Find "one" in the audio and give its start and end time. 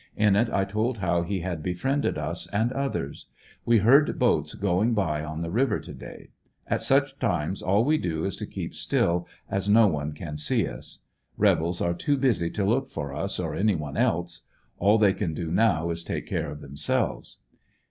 9.85-10.13, 13.75-13.95